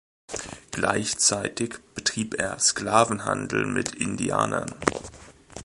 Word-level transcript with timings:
Gleichzeitig 0.71 1.75
betrieb 1.93 2.33
er 2.33 2.57
Sklavenhandel 2.57 3.67
mit 3.67 3.93
Indianern. 3.93 4.73